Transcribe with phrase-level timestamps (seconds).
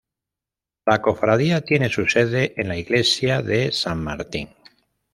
[0.87, 4.49] La cofradía tiene su sede en la iglesia de San Martín.